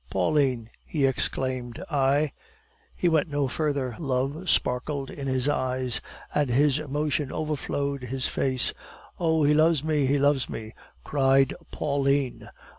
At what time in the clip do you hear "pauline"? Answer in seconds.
0.09-0.71, 11.71-12.49